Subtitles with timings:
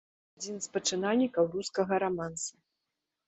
[0.37, 2.53] Адзін з пачынальнікаў рускага раманса.